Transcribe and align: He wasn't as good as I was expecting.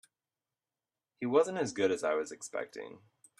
He 1.19 1.27
wasn't 1.27 1.59
as 1.59 1.73
good 1.73 1.91
as 1.91 2.03
I 2.03 2.15
was 2.15 2.31
expecting. 2.31 3.01